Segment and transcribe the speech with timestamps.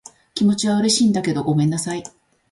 [0.33, 2.03] 気持ちは嬉しいんだけど、ごめんなさい。